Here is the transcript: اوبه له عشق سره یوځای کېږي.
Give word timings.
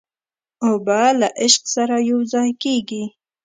اوبه 0.67 1.01
له 1.19 1.27
عشق 1.41 1.63
سره 1.75 1.95
یوځای 2.11 2.49
کېږي. 2.63 3.03